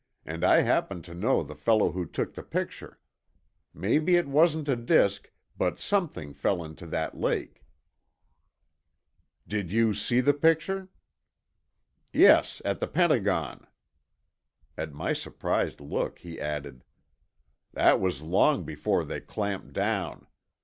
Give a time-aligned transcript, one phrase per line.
[0.25, 2.97] "And I happen to know the fellow who took the picture.
[3.71, 7.63] Maybe it wasn't a disk, but something fell into that lake."
[9.47, 10.89] "Did you see the picture?"
[12.11, 13.67] "Yes, at the Pentagon."
[14.75, 16.83] At my surprised look, he added,
[17.73, 20.25] "That was long before they clamped down.